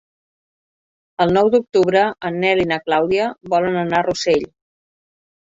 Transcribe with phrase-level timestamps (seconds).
[1.25, 4.51] El nou d'octubre en Nel i na Clàudia volen anar a Rossell.